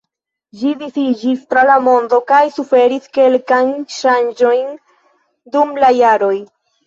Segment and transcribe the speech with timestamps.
[0.59, 3.69] Ĝi disiĝis tra la mondo kaj suferis kelkajn
[3.99, 4.73] ŝanĝojn
[5.57, 6.35] dum la jaroj.